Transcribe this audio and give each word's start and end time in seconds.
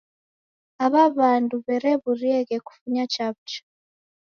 Aw'o 0.83 1.03
w'andu 1.15 1.55
w'erew'urieghe 1.65 2.57
kufunya 2.67 3.03
chaw'ucha 3.13 3.59